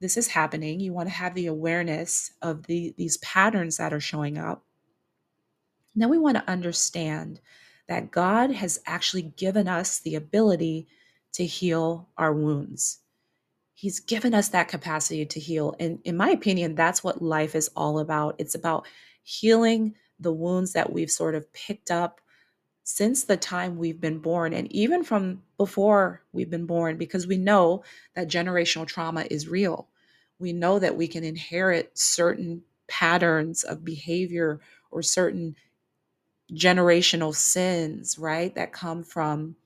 this 0.00 0.16
is 0.16 0.28
happening. 0.28 0.80
You 0.80 0.92
want 0.92 1.08
to 1.08 1.14
have 1.14 1.34
the 1.34 1.46
awareness 1.46 2.32
of 2.42 2.66
the, 2.66 2.94
these 2.96 3.16
patterns 3.18 3.76
that 3.78 3.92
are 3.92 4.00
showing 4.00 4.38
up. 4.38 4.64
Now 5.94 6.08
we 6.08 6.18
want 6.18 6.36
to 6.36 6.50
understand 6.50 7.40
that 7.88 8.10
God 8.10 8.52
has 8.52 8.80
actually 8.86 9.22
given 9.22 9.66
us 9.66 9.98
the 9.98 10.14
ability 10.14 10.86
to 11.32 11.44
heal 11.44 12.08
our 12.16 12.32
wounds. 12.32 12.98
He's 13.74 14.00
given 14.00 14.34
us 14.34 14.48
that 14.48 14.68
capacity 14.68 15.24
to 15.26 15.40
heal. 15.40 15.74
And 15.80 16.00
in 16.04 16.16
my 16.16 16.30
opinion, 16.30 16.74
that's 16.74 17.02
what 17.02 17.22
life 17.22 17.54
is 17.54 17.70
all 17.76 17.98
about. 17.98 18.36
It's 18.38 18.54
about 18.54 18.86
healing 19.22 19.94
the 20.20 20.32
wounds 20.32 20.72
that 20.72 20.92
we've 20.92 21.10
sort 21.10 21.34
of 21.34 21.52
picked 21.52 21.90
up 21.90 22.20
since 22.84 23.24
the 23.24 23.36
time 23.36 23.76
we've 23.76 24.00
been 24.00 24.18
born 24.18 24.52
and 24.52 24.70
even 24.72 25.04
from 25.04 25.42
before 25.58 26.22
we've 26.32 26.50
been 26.50 26.66
born 26.66 26.98
because 26.98 27.26
we 27.28 27.38
know 27.38 27.84
that 28.16 28.28
generational 28.30 28.86
trauma 28.86 29.26
is 29.30 29.48
real. 29.48 29.88
We 30.40 30.54
know 30.54 30.78
that 30.80 30.96
we 30.96 31.08
can 31.08 31.24
inherit 31.24 31.98
certain 31.98 32.62
patterns 32.88 33.64
of 33.64 33.84
behavior 33.84 34.60
or 34.90 35.02
certain 35.02 35.56
generational 36.52 37.34
sins, 37.34 38.18
right, 38.18 38.54
that 38.54 38.72
come 38.72 39.04
from 39.04 39.56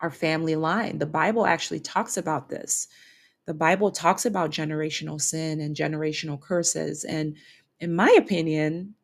our 0.00 0.10
family 0.10 0.56
line. 0.56 0.98
The 0.98 1.06
Bible 1.06 1.46
actually 1.46 1.80
talks 1.80 2.16
about 2.18 2.48
this. 2.50 2.88
the 3.46 3.54
Bible 3.54 3.90
talks 3.92 4.26
about 4.26 4.50
generational 4.52 5.20
sin 5.20 5.60
and 5.60 5.76
generational 5.76 6.40
curses. 6.40 7.04
And 7.04 7.36
in 7.80 7.94
my 7.94 8.14
opinion, 8.18 8.94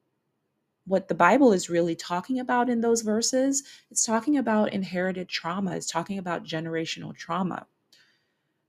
what 0.87 1.09
the 1.09 1.15
Bible 1.15 1.53
is 1.53 1.71
really 1.71 1.95
talking 1.97 2.41
about 2.41 2.69
in 2.69 2.81
those 2.81 3.03
verses, 3.03 3.63
it's 3.91 4.05
talking 4.05 4.37
about 4.37 4.73
inherited 4.73 5.29
trauma, 5.29 5.77
it's 5.77 5.91
talking 5.91 6.19
about 6.19 6.45
generational 6.45 7.17
trauma. 7.17 7.67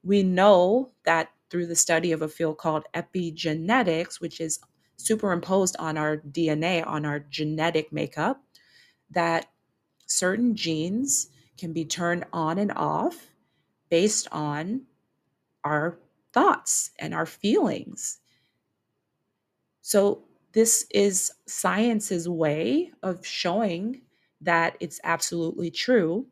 We 0.04 0.24
know 0.24 0.92
that 1.04 1.32
through 1.50 1.68
the 1.68 1.76
study 1.76 2.12
of 2.12 2.22
a 2.22 2.30
field 2.30 2.58
called 2.58 2.86
epigenetics, 2.94 4.22
which 4.22 4.40
is 4.40 4.60
superimposed 4.98 5.76
on 5.78 5.98
our 5.98 6.18
DNA, 6.18 6.86
on 6.86 7.06
our 7.06 7.20
genetic 7.20 7.92
makeup, 7.92 8.42
that 9.10 9.48
certain 10.08 10.56
genes 10.56 11.30
can 11.58 11.74
be 11.74 11.86
turned 11.86 12.26
on 12.34 12.58
and 12.60 12.72
off 12.74 13.28
based 13.90 14.28
on 14.32 14.84
our 15.64 15.98
thoughts 16.34 16.92
and 17.00 17.14
our 17.14 17.26
feelings. 17.26 18.20
So, 19.82 20.24
this 20.56 20.88
is 20.90 21.34
science's 21.48 22.30
way 22.30 22.90
of 23.04 23.26
showing 23.26 24.02
that 24.40 24.78
it's 24.80 25.02
absolutely 25.04 25.70
true 25.70 26.26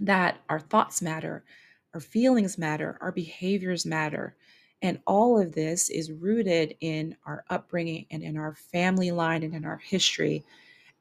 that 0.00 0.38
our 0.48 0.58
thoughts 0.58 1.02
matter, 1.02 1.44
our 1.92 2.00
feelings 2.00 2.56
matter, 2.56 2.96
our 3.02 3.12
behaviors 3.12 3.84
matter. 3.84 4.34
And 4.80 4.98
all 5.06 5.38
of 5.38 5.54
this 5.54 5.90
is 5.90 6.10
rooted 6.10 6.74
in 6.80 7.16
our 7.26 7.44
upbringing 7.50 8.06
and 8.10 8.22
in 8.22 8.38
our 8.38 8.54
family 8.54 9.10
line 9.10 9.42
and 9.42 9.54
in 9.54 9.66
our 9.66 9.76
history. 9.76 10.42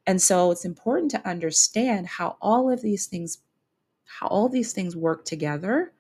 And 0.06 0.22
so 0.22 0.52
it's 0.52 0.66
important 0.66 1.12
to 1.12 1.26
understand 1.26 2.08
how 2.08 2.36
all 2.42 2.70
of 2.70 2.82
these 2.82 3.06
things 3.06 3.40
how 4.04 4.28
all 4.28 4.50
these 4.50 4.74
things 4.74 4.96
work 4.96 5.24
together 5.24 5.94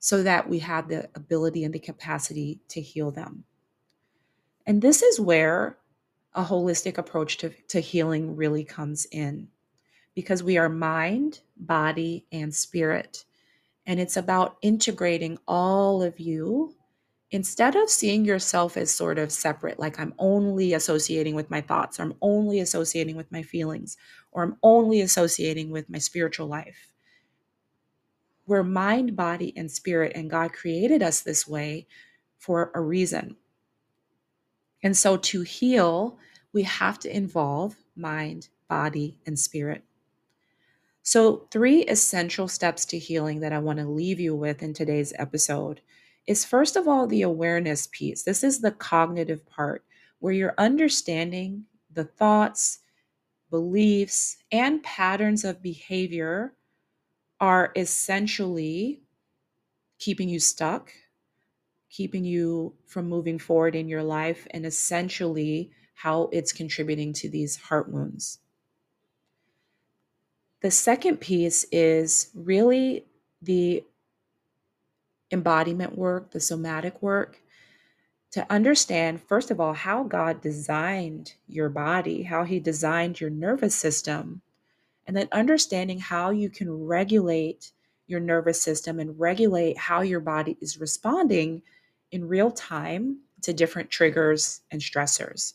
so 0.00 0.22
that 0.22 0.48
we 0.48 0.58
have 0.58 0.88
the 0.88 1.08
ability 1.14 1.64
and 1.64 1.72
the 1.72 1.78
capacity 1.78 2.60
to 2.68 2.80
heal 2.80 3.10
them. 3.10 3.44
And 4.66 4.82
this 4.82 5.02
is 5.02 5.20
where 5.20 5.78
a 6.34 6.44
holistic 6.44 6.98
approach 6.98 7.38
to, 7.38 7.50
to 7.68 7.80
healing 7.80 8.36
really 8.36 8.64
comes 8.64 9.06
in 9.10 9.48
because 10.14 10.42
we 10.42 10.58
are 10.58 10.68
mind, 10.68 11.40
body, 11.56 12.26
and 12.32 12.54
spirit. 12.54 13.24
And 13.86 14.00
it's 14.00 14.16
about 14.16 14.56
integrating 14.62 15.38
all 15.46 16.02
of 16.02 16.18
you 16.18 16.74
instead 17.30 17.76
of 17.76 17.90
seeing 17.90 18.24
yourself 18.24 18.76
as 18.76 18.90
sort 18.90 19.18
of 19.18 19.32
separate, 19.32 19.78
like 19.78 19.98
I'm 19.98 20.14
only 20.18 20.74
associating 20.74 21.34
with 21.34 21.50
my 21.50 21.60
thoughts, 21.60 21.98
or 21.98 22.04
I'm 22.04 22.14
only 22.22 22.60
associating 22.60 23.16
with 23.16 23.30
my 23.32 23.42
feelings, 23.42 23.96
or 24.32 24.42
I'm 24.42 24.56
only 24.62 25.00
associating 25.00 25.70
with 25.70 25.90
my 25.90 25.98
spiritual 25.98 26.46
life. 26.46 26.92
We're 28.46 28.62
mind, 28.62 29.16
body, 29.16 29.52
and 29.56 29.70
spirit, 29.70 30.12
and 30.14 30.30
God 30.30 30.52
created 30.52 31.02
us 31.02 31.20
this 31.20 31.48
way 31.48 31.86
for 32.38 32.70
a 32.74 32.80
reason. 32.80 33.36
And 34.86 34.96
so 34.96 35.16
to 35.16 35.40
heal, 35.40 36.16
we 36.52 36.62
have 36.62 37.00
to 37.00 37.12
involve 37.12 37.74
mind, 37.96 38.50
body, 38.68 39.18
and 39.26 39.36
spirit. 39.36 39.82
So, 41.02 41.48
three 41.50 41.82
essential 41.86 42.46
steps 42.46 42.84
to 42.84 42.98
healing 43.00 43.40
that 43.40 43.52
I 43.52 43.58
want 43.58 43.80
to 43.80 43.84
leave 43.84 44.20
you 44.20 44.36
with 44.36 44.62
in 44.62 44.74
today's 44.74 45.12
episode 45.18 45.80
is 46.28 46.44
first 46.44 46.76
of 46.76 46.86
all 46.86 47.08
the 47.08 47.22
awareness 47.22 47.88
piece. 47.88 48.22
This 48.22 48.44
is 48.44 48.60
the 48.60 48.70
cognitive 48.70 49.44
part 49.44 49.84
where 50.20 50.32
you're 50.32 50.54
understanding 50.56 51.64
the 51.92 52.04
thoughts, 52.04 52.78
beliefs, 53.50 54.36
and 54.52 54.84
patterns 54.84 55.44
of 55.44 55.60
behavior 55.60 56.54
are 57.40 57.72
essentially 57.74 59.02
keeping 59.98 60.28
you 60.28 60.38
stuck, 60.38 60.92
keeping 61.96 62.24
you 62.24 62.74
from 62.84 63.08
moving 63.08 63.38
forward 63.38 63.74
in 63.74 63.88
your 63.88 64.02
life, 64.02 64.46
and 64.50 64.66
essentially 64.66 65.70
how 65.94 66.28
it's 66.30 66.52
contributing 66.52 67.14
to 67.14 67.26
these 67.26 67.56
heart 67.56 67.90
wounds. 67.90 68.38
The 70.60 70.70
second 70.70 71.22
piece 71.22 71.64
is 71.72 72.28
really 72.34 73.06
the 73.40 73.82
embodiment 75.30 75.96
work, 75.96 76.32
the 76.32 76.40
somatic 76.40 77.00
work, 77.00 77.40
to 78.32 78.46
understand, 78.52 79.22
first 79.22 79.50
of 79.50 79.58
all, 79.58 79.72
how 79.72 80.02
God 80.02 80.42
designed 80.42 81.32
your 81.48 81.70
body, 81.70 82.24
how 82.24 82.44
He 82.44 82.60
designed 82.60 83.22
your 83.22 83.30
nervous 83.30 83.74
system, 83.74 84.42
and 85.06 85.16
then 85.16 85.28
understanding 85.32 86.00
how 86.00 86.28
you 86.28 86.50
can 86.50 86.70
regulate 86.86 87.72
your 88.06 88.20
nervous 88.20 88.60
system 88.60 89.00
and 89.00 89.18
regulate 89.18 89.78
how 89.78 90.02
your 90.02 90.20
body 90.20 90.58
is 90.60 90.78
responding 90.78 91.62
in 92.12 92.28
real 92.28 92.50
time 92.50 93.20
to 93.42 93.52
different 93.52 93.90
triggers 93.90 94.62
and 94.70 94.80
stressors. 94.80 95.54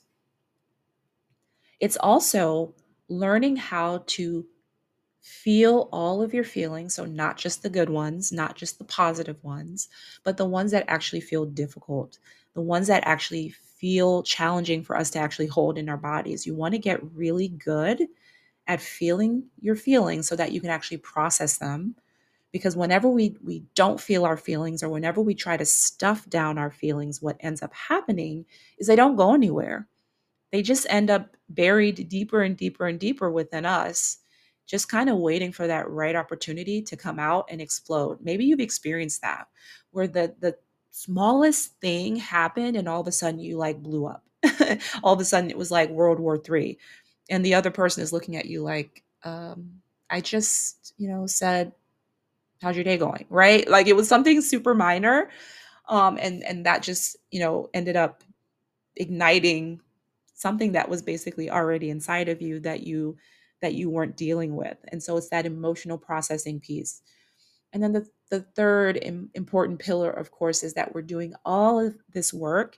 It's 1.80 1.98
also 1.98 2.76
learning 3.10 3.58
how 3.58 4.04
to 4.08 4.46
feel 5.22 5.90
all 5.92 6.22
of 6.22 6.34
your 6.34 6.44
feelings. 6.44 6.96
So, 6.96 7.06
not 7.06 7.38
just 7.38 7.64
the 7.64 7.70
good 7.70 7.90
ones, 7.90 8.32
not 8.32 8.56
just 8.56 8.78
the 8.80 8.86
positive 8.86 9.44
ones, 9.44 9.90
but 10.24 10.38
the 10.38 10.46
ones 10.46 10.72
that 10.72 10.86
actually 10.88 11.22
feel 11.22 11.46
difficult, 11.46 12.20
the 12.54 12.62
ones 12.62 12.88
that 12.88 13.04
actually 13.06 13.50
feel 13.50 14.24
challenging 14.24 14.84
for 14.84 14.96
us 14.98 15.10
to 15.12 15.20
actually 15.20 15.48
hold 15.48 15.78
in 15.78 15.90
our 15.90 15.98
bodies. 15.98 16.46
You 16.46 16.56
want 16.56 16.74
to 16.74 16.80
get 16.80 17.04
really 17.16 17.50
good 17.50 18.08
at 18.68 18.82
feeling 18.82 19.46
your 19.62 19.76
feelings 19.76 20.28
so 20.28 20.36
that 20.36 20.52
you 20.52 20.62
can 20.62 20.70
actually 20.70 20.98
process 20.98 21.58
them 21.58 21.96
because 22.52 22.76
whenever 22.76 23.10
we 23.10 23.38
we 23.44 23.64
don't 23.76 24.00
feel 24.00 24.26
our 24.26 24.38
feelings 24.38 24.84
or 24.84 24.90
whenever 24.90 25.22
we 25.22 25.36
try 25.36 25.58
to 25.58 25.66
stuff 25.66 26.30
down 26.30 26.58
our 26.58 26.72
feelings 26.72 27.22
what 27.22 27.38
ends 27.40 27.62
up 27.62 27.74
happening 27.74 28.46
is 28.78 28.88
they 28.88 28.96
don't 28.96 29.16
go 29.16 29.34
anywhere. 29.34 29.88
They 30.52 30.62
just 30.62 30.88
end 30.90 31.10
up 31.10 31.36
buried 31.50 32.10
deeper 32.10 32.42
and 32.42 32.58
deeper 32.58 32.88
and 32.88 33.00
deeper 33.00 33.32
within 33.32 33.66
us 33.66 34.18
just 34.68 34.90
kind 34.90 35.10
of 35.10 35.18
waiting 35.18 35.52
for 35.52 35.68
that 35.68 35.90
right 35.90 36.16
opportunity 36.16 36.82
to 36.82 36.96
come 36.96 37.20
out 37.20 37.46
and 37.50 37.60
explode. 37.60 38.20
Maybe 38.22 38.46
you've 38.46 38.60
experienced 38.60 39.22
that 39.22 39.48
where 39.92 40.08
the 40.08 40.36
the 40.40 40.56
smallest 40.92 41.80
thing 41.80 42.18
happened 42.18 42.76
and 42.76 42.88
all 42.88 43.02
of 43.02 43.08
a 43.08 43.12
sudden 43.12 43.40
you 43.40 43.58
like 43.58 43.82
blew 43.82 44.06
up. 44.06 44.24
All 45.04 45.14
of 45.14 45.20
a 45.20 45.26
sudden 45.26 45.52
it 45.52 45.58
was 45.58 45.70
like 45.72 45.90
world 45.92 46.20
war 46.20 46.38
three 46.38 46.80
and 47.30 47.46
the 47.46 47.54
other 47.56 47.72
person 47.72 48.04
is 48.04 48.14
looking 48.14 48.36
at 48.36 48.46
you 48.46 48.62
like 48.62 49.04
um, 49.24 49.82
i 50.10 50.20
just 50.20 50.94
you 50.98 51.08
know 51.08 51.26
said 51.26 51.72
how's 52.62 52.76
your 52.76 52.84
day 52.84 52.98
going 52.98 53.26
right? 53.30 53.68
Like 53.68 53.88
it 53.88 53.96
was 53.96 54.08
something 54.08 54.42
super 54.42 54.74
minor 54.74 55.30
um 55.90 56.18
and 56.22 56.44
and 56.44 56.66
that 56.66 56.84
just 56.84 57.18
you 57.32 57.40
know 57.40 57.70
ended 57.74 57.96
up 57.96 58.24
igniting 58.96 59.82
something 60.36 60.74
that 60.74 60.90
was 60.90 61.02
basically 61.02 61.50
already 61.50 61.90
inside 61.90 62.30
of 62.30 62.42
you 62.42 62.60
that 62.60 62.82
you 62.82 63.18
that 63.62 63.76
you 63.76 63.90
weren't 63.90 64.18
dealing 64.18 64.56
with. 64.56 64.78
And 64.88 65.02
so 65.02 65.18
it's 65.18 65.30
that 65.30 65.46
emotional 65.46 65.98
processing 65.98 66.60
piece. 66.60 67.02
And 67.74 67.82
then 67.84 67.94
the, 67.94 68.08
the 68.30 68.42
third 68.42 68.98
important 68.98 69.80
pillar 69.80 70.12
of 70.12 70.32
course 70.32 70.64
is 70.64 70.74
that 70.74 70.94
we're 70.94 71.04
doing 71.04 71.34
all 71.46 71.80
of 71.80 71.96
this 72.14 72.34
work 72.34 72.78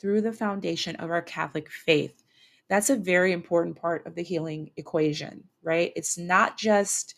through 0.00 0.20
the 0.22 0.32
foundation 0.32 0.96
of 0.96 1.10
our 1.10 1.22
catholic 1.22 1.70
faith. 1.70 2.22
That's 2.68 2.90
a 2.90 2.96
very 2.96 3.32
important 3.32 3.76
part 3.76 4.06
of 4.06 4.14
the 4.14 4.22
healing 4.22 4.70
equation 4.76 5.44
right? 5.62 5.92
It's 5.94 6.18
not 6.18 6.58
just 6.58 7.14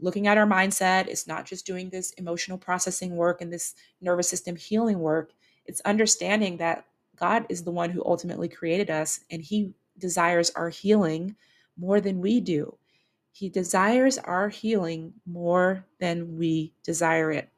looking 0.00 0.26
at 0.26 0.38
our 0.38 0.46
mindset. 0.46 1.06
It's 1.06 1.26
not 1.26 1.46
just 1.46 1.66
doing 1.66 1.90
this 1.90 2.12
emotional 2.12 2.58
processing 2.58 3.16
work 3.16 3.40
and 3.40 3.52
this 3.52 3.74
nervous 4.00 4.28
system 4.28 4.56
healing 4.56 4.98
work. 5.00 5.32
It's 5.66 5.80
understanding 5.82 6.58
that 6.58 6.84
God 7.16 7.46
is 7.48 7.64
the 7.64 7.70
one 7.70 7.90
who 7.90 8.04
ultimately 8.04 8.48
created 8.48 8.90
us 8.90 9.20
and 9.30 9.42
He 9.42 9.72
desires 9.98 10.50
our 10.50 10.68
healing 10.68 11.36
more 11.76 12.00
than 12.00 12.20
we 12.20 12.40
do. 12.40 12.76
He 13.32 13.48
desires 13.48 14.18
our 14.18 14.48
healing 14.48 15.14
more 15.26 15.86
than 16.00 16.36
we 16.36 16.72
desire 16.82 17.30
it. 17.30 17.50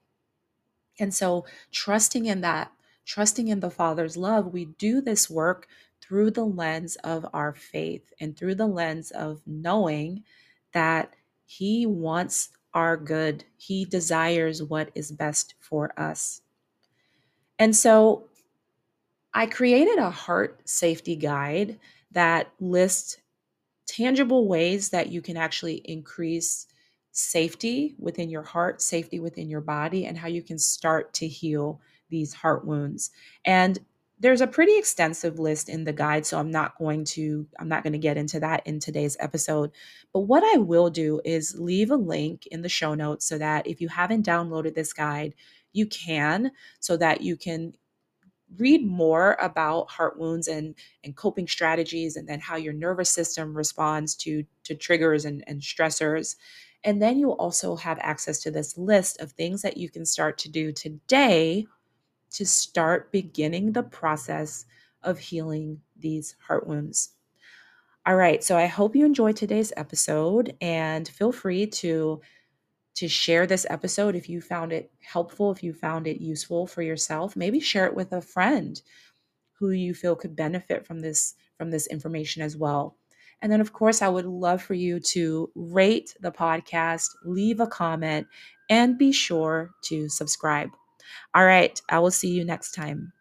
And 0.98 1.14
so, 1.14 1.46
trusting 1.72 2.26
in 2.26 2.42
that, 2.42 2.70
trusting 3.06 3.48
in 3.48 3.60
the 3.60 3.70
Father's 3.70 4.16
love, 4.16 4.52
we 4.52 4.66
do 4.66 5.00
this 5.00 5.30
work 5.30 5.66
through 6.02 6.32
the 6.32 6.44
lens 6.44 6.96
of 6.96 7.26
our 7.32 7.54
faith 7.54 8.12
and 8.20 8.36
through 8.36 8.56
the 8.56 8.66
lens 8.66 9.10
of 9.10 9.40
knowing 9.46 10.24
that 10.72 11.14
he 11.50 11.84
wants 11.84 12.50
our 12.74 12.96
good. 12.96 13.42
He 13.56 13.84
desires 13.84 14.62
what 14.62 14.92
is 14.94 15.10
best 15.10 15.56
for 15.58 15.92
us. 15.98 16.42
And 17.58 17.74
so 17.74 18.28
I 19.34 19.46
created 19.46 19.98
a 19.98 20.10
heart 20.10 20.60
safety 20.64 21.16
guide 21.16 21.80
that 22.12 22.52
lists 22.60 23.18
tangible 23.88 24.46
ways 24.46 24.90
that 24.90 25.08
you 25.08 25.20
can 25.20 25.36
actually 25.36 25.82
increase 25.86 26.68
safety 27.10 27.96
within 27.98 28.30
your 28.30 28.44
heart, 28.44 28.80
safety 28.80 29.18
within 29.18 29.50
your 29.50 29.60
body, 29.60 30.06
and 30.06 30.16
how 30.16 30.28
you 30.28 30.42
can 30.42 30.56
start 30.56 31.12
to 31.14 31.26
heal 31.26 31.80
these 32.10 32.32
heart 32.32 32.64
wounds. 32.64 33.10
And 33.44 33.76
there's 34.20 34.42
a 34.42 34.46
pretty 34.46 34.76
extensive 34.76 35.38
list 35.38 35.68
in 35.68 35.84
the 35.84 35.92
guide 35.92 36.24
so 36.24 36.38
i'm 36.38 36.50
not 36.50 36.76
going 36.78 37.04
to 37.04 37.46
i'm 37.58 37.68
not 37.68 37.82
going 37.82 37.92
to 37.92 37.98
get 37.98 38.16
into 38.16 38.38
that 38.38 38.66
in 38.66 38.78
today's 38.78 39.16
episode 39.20 39.70
but 40.12 40.20
what 40.20 40.44
i 40.54 40.58
will 40.58 40.90
do 40.90 41.20
is 41.24 41.58
leave 41.58 41.90
a 41.90 41.96
link 41.96 42.46
in 42.48 42.62
the 42.62 42.68
show 42.68 42.94
notes 42.94 43.26
so 43.26 43.38
that 43.38 43.66
if 43.66 43.80
you 43.80 43.88
haven't 43.88 44.26
downloaded 44.26 44.74
this 44.74 44.92
guide 44.92 45.34
you 45.72 45.86
can 45.86 46.52
so 46.80 46.96
that 46.96 47.22
you 47.22 47.36
can 47.36 47.72
read 48.58 48.84
more 48.86 49.36
about 49.40 49.90
heart 49.90 50.18
wounds 50.18 50.48
and, 50.48 50.74
and 51.04 51.16
coping 51.16 51.46
strategies 51.46 52.16
and 52.16 52.28
then 52.28 52.40
how 52.40 52.56
your 52.56 52.72
nervous 52.72 53.10
system 53.10 53.56
responds 53.56 54.14
to, 54.14 54.44
to 54.64 54.74
triggers 54.74 55.24
and, 55.24 55.44
and 55.46 55.60
stressors. 55.60 56.36
And 56.82 57.00
then 57.00 57.18
you'll 57.18 57.32
also 57.32 57.76
have 57.76 57.98
access 58.00 58.40
to 58.40 58.50
this 58.50 58.76
list 58.76 59.20
of 59.20 59.32
things 59.32 59.62
that 59.62 59.76
you 59.76 59.90
can 59.90 60.04
start 60.04 60.38
to 60.38 60.50
do 60.50 60.72
today 60.72 61.66
to 62.32 62.46
start 62.46 63.12
beginning 63.12 63.72
the 63.72 63.82
process 63.82 64.66
of 65.02 65.18
healing 65.18 65.80
these 65.98 66.36
heart 66.46 66.66
wounds. 66.66 67.10
All 68.06 68.16
right, 68.16 68.42
so 68.42 68.56
I 68.56 68.66
hope 68.66 68.96
you 68.96 69.04
enjoyed 69.04 69.36
today's 69.36 69.72
episode 69.76 70.56
and 70.60 71.06
feel 71.06 71.32
free 71.32 71.66
to 71.66 72.20
to 72.96 73.08
share 73.08 73.46
this 73.46 73.66
episode 73.70 74.14
if 74.14 74.28
you 74.28 74.40
found 74.40 74.72
it 74.72 74.90
helpful, 75.00 75.50
if 75.52 75.62
you 75.62 75.72
found 75.72 76.06
it 76.06 76.20
useful 76.20 76.66
for 76.66 76.82
yourself. 76.82 77.36
Maybe 77.36 77.60
share 77.60 77.86
it 77.86 77.94
with 77.94 78.12
a 78.12 78.20
friend 78.20 78.80
who 79.58 79.70
you 79.70 79.94
feel 79.94 80.16
could 80.16 80.34
benefit 80.34 80.86
from 80.86 81.00
this 81.00 81.34
from 81.58 81.70
this 81.70 81.86
information 81.86 82.42
as 82.42 82.56
well. 82.56 82.96
And 83.42 83.50
then 83.52 83.60
of 83.60 83.72
course, 83.72 84.02
I 84.02 84.08
would 84.08 84.26
love 84.26 84.62
for 84.62 84.74
you 84.74 85.00
to 85.00 85.50
rate 85.54 86.14
the 86.20 86.32
podcast, 86.32 87.08
leave 87.24 87.60
a 87.60 87.66
comment, 87.66 88.26
and 88.68 88.98
be 88.98 89.12
sure 89.12 89.70
to 89.84 90.08
subscribe. 90.08 90.70
All 91.34 91.44
right, 91.44 91.80
I 91.88 91.98
will 91.98 92.10
see 92.10 92.30
you 92.30 92.44
next 92.44 92.72
time. 92.72 93.12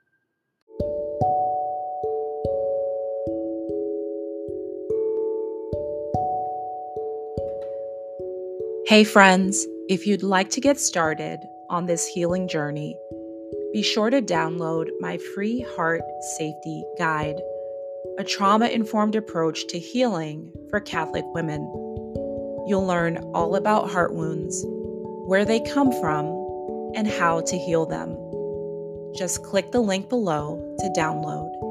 Hey, 8.88 9.04
friends, 9.04 9.68
if 9.88 10.08
you'd 10.08 10.24
like 10.24 10.50
to 10.50 10.62
get 10.62 10.80
started 10.80 11.40
on 11.70 11.86
this 11.86 12.08
healing 12.08 12.48
journey, 12.48 12.98
be 13.72 13.84
sure 13.84 14.10
to 14.10 14.20
download 14.20 14.88
my 15.00 15.20
free 15.36 15.62
heart 15.76 16.02
safety 16.38 16.84
guide, 16.98 17.40
a 18.18 18.24
trauma 18.24 18.66
informed 18.66 19.16
approach 19.16 19.68
to 19.68 19.78
healing 19.78 20.52
for 20.72 20.80
Catholic 20.80 21.24
women. 21.36 21.62
You'll 22.68 22.88
learn 22.88 23.18
all 23.36 23.56
about 23.56 23.92
heart 23.92 24.16
wounds, 24.16 24.66
where 25.28 25.46
they 25.46 25.60
come 25.60 25.92
from, 26.02 26.26
and 26.96 27.08
how 27.08 27.42
to 27.42 27.58
heal 27.58 27.86
them. 27.86 28.18
Just 29.16 29.44
click 29.44 29.72
the 29.72 29.80
link 29.80 30.10
below 30.10 30.58
to 30.80 30.94
download. 30.96 31.69